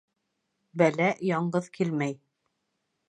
Бәлә 0.81 1.11
яңғыҙ 1.31 1.71
килмәй. 1.77 2.19